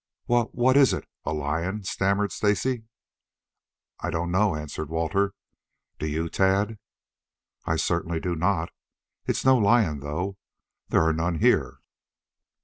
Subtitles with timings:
[0.25, 1.07] "Wha what is it?
[1.25, 2.85] A lion?" stammered Stacy.
[3.99, 5.35] "I I don't know," answered Walter.
[5.99, 6.79] "Do you, Tad?"
[7.65, 8.71] "I certainly do not.
[9.27, 10.37] It's no lion, though.
[10.89, 11.81] There are none here?"